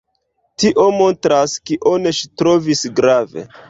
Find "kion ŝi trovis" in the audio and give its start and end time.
1.73-2.87